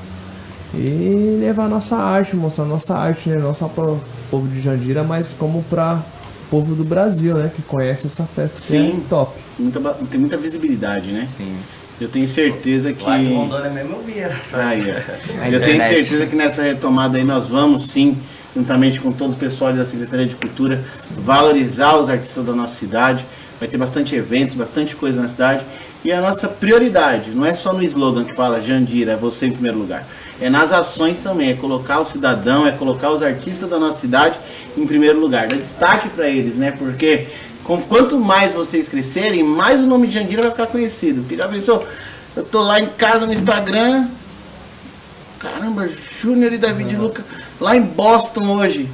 [0.73, 3.37] E levar a nossa arte, mostrar a nossa arte, né?
[3.37, 7.51] Não só para o povo de Jandira, mas como para o povo do Brasil, né?
[7.53, 9.01] Que conhece essa festa que Sim.
[9.05, 9.39] é top.
[9.57, 11.27] Muita tem muita visibilidade, né?
[11.37, 11.55] Sim.
[11.99, 13.03] Eu tenho certeza que.
[13.03, 14.31] Lá em Rondônia mesmo eu via.
[14.53, 14.83] Aí.
[15.37, 18.17] Na Eu tenho certeza que nessa retomada aí nós vamos sim,
[18.55, 20.81] juntamente com todo o pessoal da Secretaria de Cultura,
[21.17, 23.25] valorizar os artistas da nossa cidade.
[23.59, 25.65] Vai ter bastante eventos, bastante coisa na cidade.
[26.03, 29.51] E a nossa prioridade não é só no slogan que fala Jandira, é você em
[29.51, 30.05] primeiro lugar.
[30.39, 34.39] É nas ações também, é colocar o cidadão, é colocar os artistas da nossa cidade
[34.77, 35.47] em primeiro lugar.
[35.47, 36.71] Dar destaque para eles, né?
[36.71, 37.27] Porque
[37.65, 41.21] com- quanto mais vocês crescerem, mais o nome de Jandira vai ficar conhecido.
[41.21, 41.85] Porque já pensou?
[42.35, 44.07] Eu tô lá em casa no Instagram,
[45.39, 45.89] Caramba,
[46.21, 47.23] Júnior e David Luca
[47.61, 48.89] lá em Boston hoje.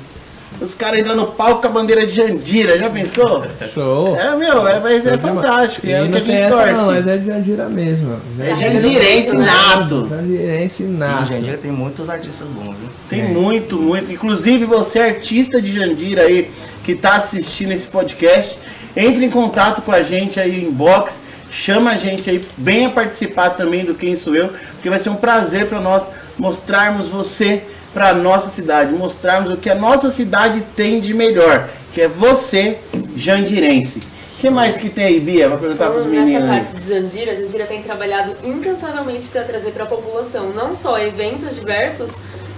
[0.61, 3.45] Os caras entram no palco com a bandeira de Jandira, já pensou?
[3.73, 4.17] Show!
[4.17, 5.21] É, meu, é, Show demais.
[5.21, 5.87] fantástico.
[5.87, 6.71] É o que a tem gente torce.
[6.73, 8.17] não, mas é de Jandira mesmo.
[8.39, 10.07] É jandirense nato.
[10.09, 11.25] Jandirense Em nato.
[11.27, 12.89] Jandira tem muitos artistas bons, viu?
[13.09, 14.11] Tem muito, muito.
[14.11, 16.49] Inclusive você, artista de Jandira aí,
[16.83, 18.57] que está assistindo esse podcast,
[18.95, 21.19] entre em contato com a gente aí em box,
[21.51, 25.15] chama a gente aí, venha participar também do Quem Sou Eu, porque vai ser um
[25.15, 26.03] prazer para nós
[26.37, 27.63] mostrarmos você
[27.95, 32.77] para nossa cidade, mostrarmos o que a nossa cidade tem de melhor, que é você,
[33.15, 33.99] jandirense.
[33.99, 35.47] O que mais que tem aí, Bia?
[35.47, 36.49] Vou perguntar Falando nessa meninos.
[36.49, 36.59] aí.
[36.59, 40.99] parte de Jandira, a Jandira tem trabalhado incansavelmente para trazer para a população não só
[40.99, 42.17] eventos diversos,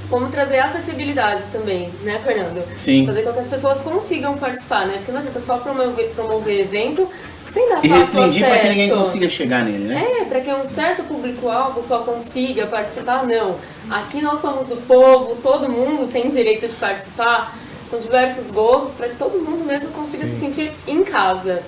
[0.10, 2.63] como trazer acessibilidade também, né, Fernando?
[2.76, 3.06] Sim.
[3.06, 4.96] Fazer com que as pessoas consigam participar, né?
[4.98, 7.08] Porque não adianta só promover, promover evento
[7.50, 8.39] sem dar E fácil acesso.
[8.39, 10.06] pra que ninguém consiga chegar nele, né?
[10.22, 13.56] É, para que um certo público-alvo só consiga participar, não.
[13.89, 17.56] Aqui nós somos do povo, todo mundo tem direito de participar,
[17.89, 21.63] com diversos gostos, para que todo mundo mesmo consiga se sentir em casa.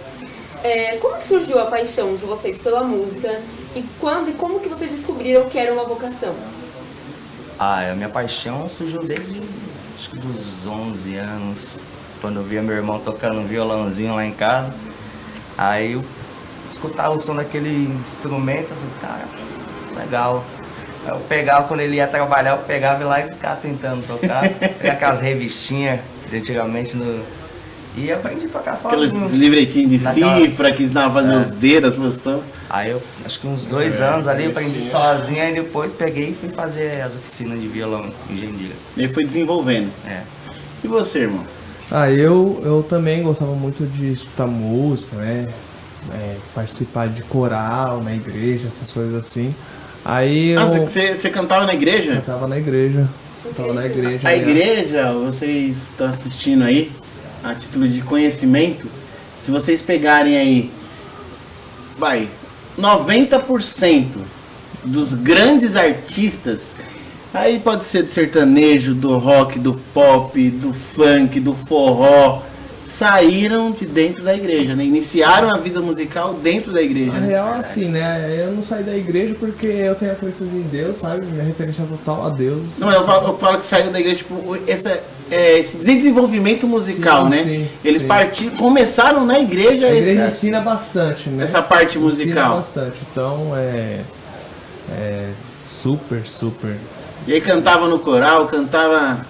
[0.63, 3.39] É, como surgiu a paixão de vocês pela música
[3.75, 6.35] e quando e como que vocês descobriram que era uma vocação?
[7.59, 9.41] Ah, a minha paixão surgiu desde
[9.97, 11.77] acho que dos 11 anos,
[12.21, 14.73] quando eu via meu irmão tocando um violãozinho lá em casa.
[15.57, 16.03] Aí eu
[16.71, 20.43] escutava o som daquele instrumento, eu falei, cara, legal.
[21.05, 24.47] Aí Eu pegava, quando ele ia trabalhar, eu pegava e lá e ficava tentando tocar.
[24.57, 27.23] Pegava aquelas revistinhas de antigamente no.
[27.97, 29.27] E aprendi a tocar Aqueles sozinho.
[29.29, 31.37] livretinhos de cifra que ensinava a fazer É.
[31.37, 32.41] os dedos, as posições.
[32.69, 36.33] Aí eu, acho que uns dois anos ali, eu aprendi sozinho, aí depois peguei e
[36.35, 38.75] fui fazer as oficinas de violão em Jandira.
[38.95, 39.89] E aí foi desenvolvendo.
[40.05, 40.21] É.
[40.83, 41.43] E você, irmão?
[41.91, 45.47] Ah, eu, eu também gostava muito de escutar música, né?
[46.13, 49.53] É, participar de coral na igreja, essas coisas assim.
[50.05, 52.13] Aí eu, Ah, você, você- você cantava na igreja?
[52.13, 53.07] eu tava na igreja.
[53.43, 54.27] Eu tava na igreja.
[54.27, 54.37] A né?
[54.37, 56.91] igreja, vocês estão assistindo aí,
[57.43, 58.87] a título de conhecimento,
[59.43, 60.71] se vocês pegarem aí,
[61.97, 62.29] vai,
[62.79, 64.05] 90%
[64.85, 66.61] dos grandes artistas,
[67.33, 72.41] aí pode ser do sertanejo, do rock, do pop, do funk, do forró,
[72.99, 74.83] saíram de dentro da igreja, né?
[74.83, 77.13] Iniciaram a vida musical dentro da igreja.
[77.13, 77.27] Na né?
[77.27, 78.43] real, assim, né?
[78.45, 81.25] Eu não saí da igreja porque eu tenho a crença em Deus, sabe?
[81.25, 82.77] Minha referência total a Deus.
[82.77, 87.23] Não, eu falo, eu falo que saiu da igreja, tipo, essa, é, esse desenvolvimento musical,
[87.23, 87.43] Sim, né?
[87.43, 88.07] sim, Eles sim.
[88.07, 91.45] partiram, começaram na igreja, A igreja ensina bastante, né?
[91.45, 92.55] essa parte Ensina musical.
[92.57, 92.97] bastante.
[93.09, 94.01] Então, é.
[94.91, 95.29] É.
[95.65, 96.75] Super, super.
[97.25, 99.21] E aí cantava no coral, cantava,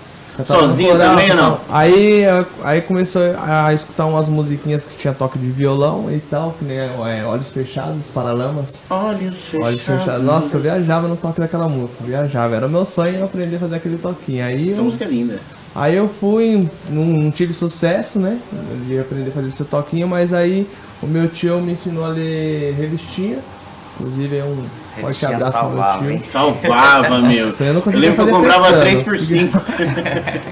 [0.45, 1.62] sozinho coral, também ou não?
[1.69, 2.23] Aí,
[2.63, 6.78] aí começou a escutar umas musiquinhas que tinha toque de violão e tal, que nem
[6.78, 8.84] é, Olhos Fechados, Paralamas.
[8.89, 9.67] Olhos fechados.
[9.67, 10.23] Olhos Fechados.
[10.23, 12.56] Nossa, eu viajava no toque daquela música, viajava.
[12.56, 14.43] Era o meu sonho aprender a fazer aquele toquinho.
[14.43, 15.39] Aí Essa eu, música é linda.
[15.75, 18.39] aí eu fui, não, não tive sucesso, né?
[18.88, 20.67] De aprender a fazer esse toquinho, mas aí
[21.02, 23.38] o meu tio me ensinou a ler revistinha.
[23.99, 24.63] Inclusive é um
[24.99, 26.21] forte abraço pro meu salvava, tio.
[26.25, 27.45] Salvava, meu.
[27.45, 29.62] Nossa, eu não eu lembro que eu comprava pestana, 3 por não 5.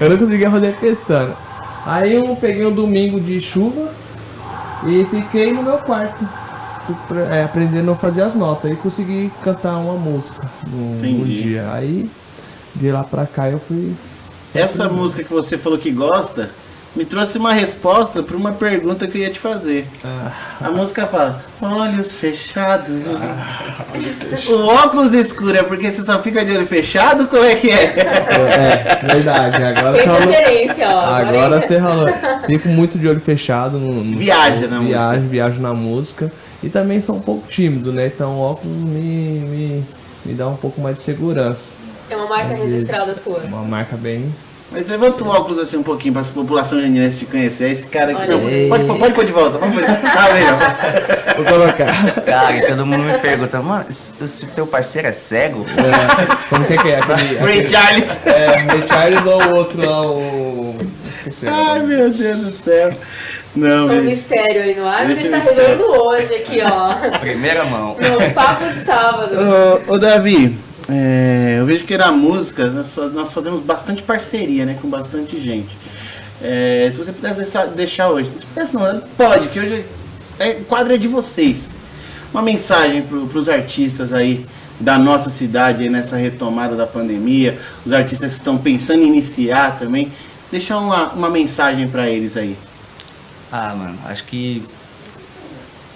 [0.00, 1.34] Eu não conseguia fazer pestana.
[1.86, 3.92] Aí eu peguei um domingo de chuva
[4.86, 6.26] e fiquei no meu quarto.
[7.30, 8.70] é, aprendendo a fazer as notas.
[8.70, 11.42] E consegui cantar uma música Entendi.
[11.42, 11.72] dia.
[11.72, 12.10] Aí
[12.74, 13.94] de lá pra cá eu fui.
[14.54, 16.50] Essa música que você falou que gosta,
[16.96, 19.86] me trouxe uma resposta para uma pergunta que eu ia te fazer.
[20.04, 20.32] Ah.
[20.62, 22.88] A música fala, olhos fechados.
[24.48, 27.28] O óculos escuro é porque você só fica de olho fechado?
[27.28, 27.84] Como é que é?
[27.84, 29.62] É, verdade.
[29.62, 30.32] Agora Tem você falou.
[30.32, 31.00] referência, ó.
[31.14, 32.06] Agora você falou.
[32.46, 36.32] Fico muito de olho fechado no, no Viaja som, na viajo, viajo na música.
[36.62, 38.06] E também sou um pouco tímido, né?
[38.06, 39.84] Então o óculos me, me,
[40.24, 41.72] me dá um pouco mais de segurança.
[42.10, 42.72] É uma marca Às vezes.
[42.72, 43.38] registrada sua.
[43.44, 44.34] Uma marca bem.
[44.70, 47.64] Mas levanta o óculos assim um pouquinho para a população jandirense te conhecer.
[47.64, 48.30] É esse cara aqui.
[48.30, 49.58] Não, pode, pode, pode pôr de volta.
[49.58, 50.08] Pode pôr de volta.
[50.08, 51.36] Ah, melhor.
[51.36, 52.20] Vou colocar.
[52.22, 55.64] Cara, e todo mundo me pergunta, mano, esse teu parceiro é cego?
[55.64, 56.98] É, como que é que é?
[56.98, 58.26] Aquele, Ray aquele, Charles.
[58.26, 60.76] é, Ray Charles ou o outro lá, o.
[61.08, 61.48] Esqueci.
[61.48, 61.82] Ai, agora.
[61.84, 62.92] meu Deus do céu.
[63.56, 64.04] Não, Só um meu.
[64.04, 67.18] mistério aí no ar, mas ele tá revelando hoje aqui, ó.
[67.18, 67.96] Primeira mão.
[67.98, 69.34] No papo de sábado.
[69.88, 70.56] Ô, ô, Davi,
[70.88, 74.78] é, eu vejo que na música nós, fa- nós fazemos bastante parceria, né?
[74.80, 75.76] Com bastante gente.
[76.42, 79.84] É, se você pudesse deixar, deixar hoje, se pudesse não, pode, que hoje
[80.38, 81.68] é quadra é de vocês.
[82.32, 84.46] Uma mensagem para os artistas aí
[84.78, 89.78] da nossa cidade aí nessa retomada da pandemia, os artistas que estão pensando em iniciar
[89.78, 90.12] também,
[90.50, 92.56] deixar uma, uma mensagem para eles aí.
[93.50, 94.62] Ah, mano, acho que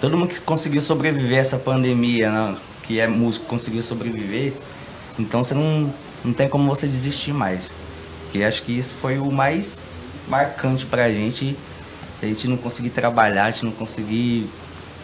[0.01, 4.53] todo mundo que conseguiu sobreviver a essa pandemia, que é músico, conseguiu sobreviver,
[5.19, 7.69] então você não, não tem como você desistir mais.
[8.25, 9.77] Porque acho que isso foi o mais
[10.27, 11.55] marcante pra gente,
[12.21, 14.49] a gente não conseguir trabalhar, a gente não conseguir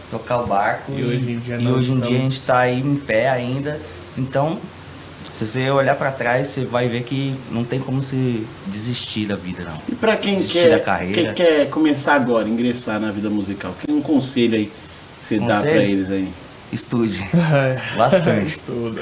[0.09, 0.91] tocar o barco.
[0.95, 3.29] E hoje em dia e hoje em dia a estamos- gente tá aí em pé
[3.29, 3.79] ainda.
[4.17, 4.57] Então,
[5.35, 9.35] se você olhar pra trás, você vai ver que não tem como se desistir da
[9.35, 9.77] vida, não.
[9.87, 11.13] E para quem Desistir quer, da carreira.
[11.21, 15.57] quem quer começar agora, ingressar na vida musical, que um conselho aí que você dá
[15.57, 15.61] Conselho?
[15.75, 16.29] para eles aí?
[16.71, 17.23] Estude.
[17.33, 17.97] É.
[17.97, 18.57] Bastante.
[18.65, 18.99] Tudo.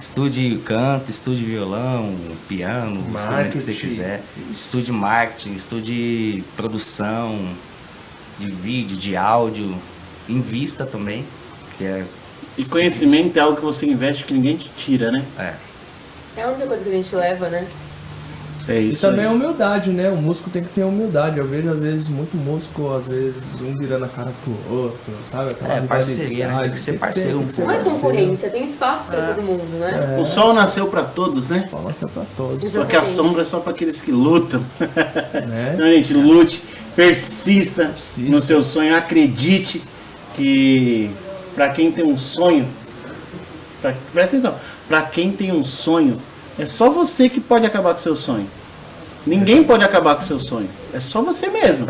[0.00, 2.14] Estude canto, estude violão,
[2.48, 4.22] piano, o instrumento que você quiser.
[4.52, 7.38] Estude marketing, estude produção.
[8.38, 9.74] de vídeo, de áudio,
[10.28, 11.24] invista também.
[11.78, 12.04] Que é,
[12.58, 15.24] E conhecimento é algo que você investe que ninguém te tira, né?
[15.38, 15.54] é,
[16.36, 17.66] É a única coisa que a gente leva, né?
[18.68, 19.00] É E isso.
[19.00, 19.26] também aí.
[19.26, 20.10] a humildade, né?
[20.10, 21.38] O músico tem que ter humildade.
[21.38, 25.50] Eu vejo às vezes muito músico, às vezes um virando a cara pro outro, sabe?
[25.52, 26.62] Aquela É, parceria, né?
[26.62, 28.00] Tem que ser parceiro tem Não é parceiro.
[28.00, 30.18] concorrência, tem espaço pra todo mundo, né?
[30.20, 31.66] O sol nasceu pra todos, né?
[31.70, 34.60] Fala-se pra todos, Só que a sombra é só pra aqueles que lutam.
[34.80, 35.72] né?
[35.74, 36.62] Então, gente, lute,
[36.96, 38.30] persista, Persista.
[38.34, 39.82] no seu sonho, acredite
[40.34, 41.10] que
[41.54, 42.66] pra quem tem um sonho,
[43.80, 44.54] pra, presta atenção,
[44.88, 46.16] pra quem tem um sonho,
[46.58, 48.46] é só você que pode acabar com seu sonho.
[49.26, 51.86] Ninguém pode acabar com seu sonho, é só você mesmo.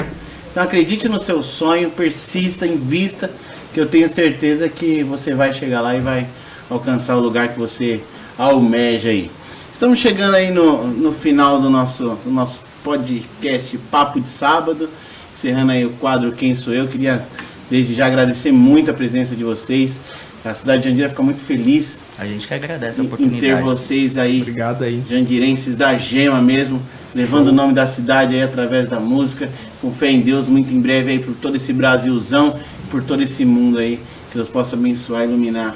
[0.50, 3.30] Então acredite no seu sonho, persista, invista,
[3.74, 6.26] que eu tenho certeza que você vai chegar lá e vai
[6.70, 8.00] alcançar o lugar que você
[8.38, 9.30] almeja aí.
[9.72, 14.88] Estamos chegando aí no, no final do nosso, do nosso podcast Papo de Sábado,
[15.34, 16.88] encerrando aí o quadro Quem Sou Eu.
[16.88, 17.22] Queria
[17.68, 20.00] desde já agradecer muito a presença de vocês.
[20.46, 23.14] A cidade de Jandira fica muito feliz a gente que agradece a em, em ter
[23.14, 23.62] oportunidade.
[23.62, 25.02] vocês aí Obrigado aí.
[25.08, 26.80] jandirenses da Gema mesmo,
[27.14, 29.48] levando o nome da cidade aí através da música,
[29.80, 32.54] com fé em Deus, muito em breve aí por todo esse Brasilzão,
[32.90, 33.98] por todo esse mundo aí,
[34.30, 35.74] que Deus possa abençoar e iluminar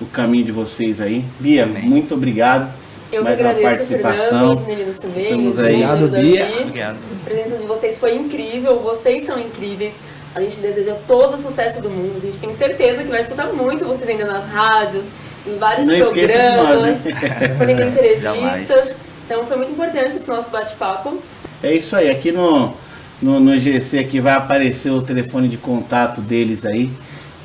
[0.00, 1.24] o caminho de vocês aí.
[1.38, 1.82] Bia, Amém.
[1.82, 2.70] muito obrigado.
[3.12, 4.50] Eu que mais uma agradeço, Fernando, participação.
[4.50, 5.24] os meninos também.
[5.24, 5.84] Estamos aí.
[5.84, 6.48] Obrigado, Bia.
[6.62, 6.96] Obrigado.
[6.96, 10.02] A presença de vocês foi incrível, vocês são incríveis.
[10.34, 12.16] A gente deseja todo o sucesso do mundo.
[12.16, 15.10] A gente tem certeza que vai escutar muito vocês ainda nas rádios,
[15.46, 17.56] em vários Não nós, programas, né?
[17.58, 18.96] fazendo entrevistas.
[19.26, 21.20] Então foi muito importante esse nosso bate-papo.
[21.62, 22.72] É isso aí, aqui no,
[23.20, 26.90] no, no GC aqui vai aparecer o telefone de contato deles aí.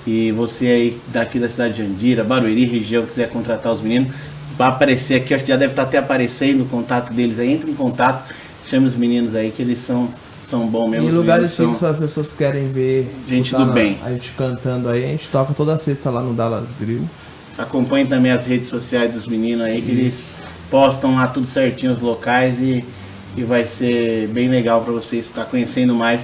[0.07, 4.13] E você aí daqui da cidade de Andira, Barueri, região, quiser contratar os meninos,
[4.57, 7.71] vai aparecer aqui, acho que já deve estar até aparecendo o contato deles aí, entre
[7.71, 8.31] em contato,
[8.69, 10.09] chame os meninos aí que eles são,
[10.49, 11.05] são bons mesmo.
[11.07, 13.97] Em os lugares meninos fixos as pessoas querem ver Gente do na- bem.
[14.03, 17.01] A gente cantando aí, a gente toca toda sexta lá no Dallas Grill.
[17.57, 20.37] Acompanhe também as redes sociais dos meninos aí, que eles
[20.69, 22.83] postam lá tudo certinho os locais e,
[23.37, 26.21] e vai ser bem legal para vocês estar conhecendo mais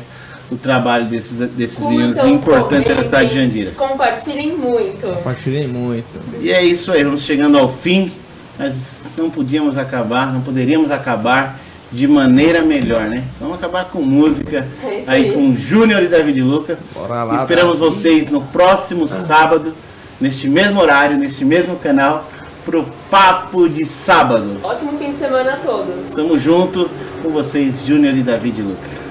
[0.51, 3.72] o trabalho desses, desses meninos Curtam, importantes da cidade de comentem, Jandira.
[3.72, 5.07] Compartilhem muito.
[5.15, 6.19] Compartilhei muito.
[6.41, 8.11] E é isso aí, vamos chegando ao fim.
[8.59, 11.57] Mas não podíamos acabar, não poderíamos acabar
[11.91, 13.23] de maneira melhor, né?
[13.39, 15.31] Vamos acabar com música É aí aí.
[15.33, 16.77] com Júnior e David Luca.
[16.93, 17.91] Bora lá, Esperamos Davi.
[17.91, 19.73] vocês no próximo sábado,
[20.19, 22.29] neste mesmo horário, neste mesmo canal,
[22.63, 24.57] pro Papo de Sábado.
[24.63, 26.11] Ótimo fim de semana a todos.
[26.15, 26.89] Tamo junto
[27.21, 29.01] com vocês, Júnior e David Luca.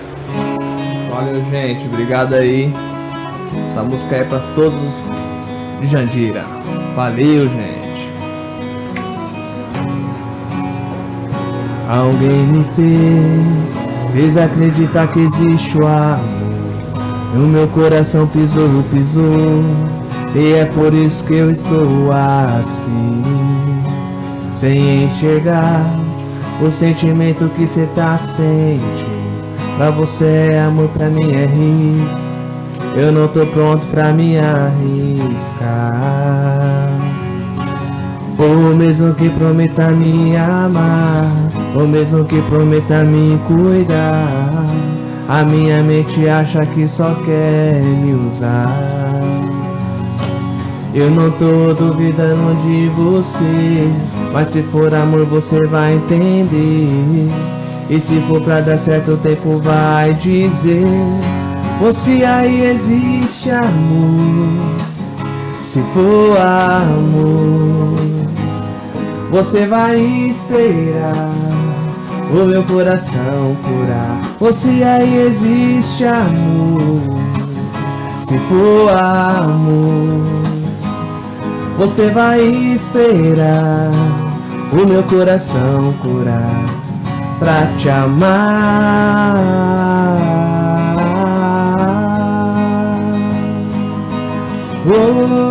[1.11, 1.85] Valeu, gente.
[1.87, 2.73] Obrigado aí.
[3.69, 5.03] Essa música é pra todos os
[5.81, 6.45] de Jandira.
[6.95, 7.80] Valeu, gente.
[11.91, 13.83] Alguém me fez,
[14.13, 16.21] fez acreditar que existe o amor.
[17.35, 19.65] No meu coração pisou, pisou.
[20.33, 23.23] E é por isso que eu estou assim,
[24.53, 25.85] sem enxergar
[26.63, 29.41] o sentimento que cê tá sentindo.
[29.77, 32.31] Pra você é amor, pra mim é risco.
[32.95, 35.71] Eu não tô pronto pra me arriscar.
[38.39, 44.67] Ou mesmo que prometa me amar, ou mesmo que prometa me cuidar.
[45.29, 48.69] A minha mente acha que só quer me usar.
[50.93, 53.89] Eu não tô duvidando de você,
[54.33, 57.31] mas se for amor você vai entender.
[57.89, 60.85] E se for pra dar certo o tempo vai dizer.
[61.81, 64.77] Ou se aí existe amor,
[65.63, 67.95] se for amor,
[69.31, 71.40] você vai esperar
[72.33, 74.53] o meu coração curar.
[74.53, 77.03] Se aí existe amor,
[78.19, 80.23] se for amor,
[81.79, 83.91] você vai esperar
[84.73, 86.65] o meu coração curar
[87.39, 89.37] pra te amar.
[94.93, 95.50] Oh.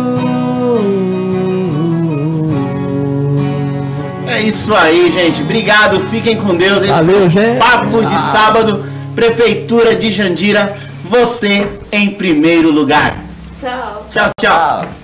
[4.40, 5.42] É isso aí, gente.
[5.42, 6.78] Obrigado, fiquem com Deus.
[6.78, 7.58] Esse Valeu, gente.
[7.58, 10.78] Papo de sábado, Prefeitura de Jandira.
[11.04, 13.18] Você em primeiro lugar.
[13.54, 14.06] Tchau.
[14.10, 14.80] Tchau, tchau.
[14.80, 14.99] Tchau.